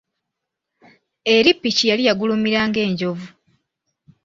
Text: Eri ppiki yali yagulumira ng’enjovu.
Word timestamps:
Eri 1.35 1.51
ppiki 1.55 1.85
yali 1.89 2.03
yagulumira 2.07 2.59
ng’enjovu. 2.69 3.27